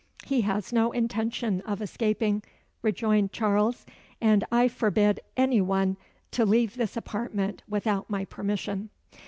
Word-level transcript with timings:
"He 0.25 0.41
has 0.41 0.73
no 0.73 0.91
intention 0.91 1.61
of 1.61 1.79
escaping," 1.79 2.41
rejoined 2.81 3.31
Charles; 3.33 3.85
"and 4.19 4.43
I 4.51 4.67
forbid 4.67 5.19
any 5.37 5.61
one 5.61 5.95
to 6.31 6.43
leave 6.43 6.75
this 6.75 6.97
apartment 6.97 7.61
without 7.67 8.09
my 8.09 8.25
permission." 8.25 8.89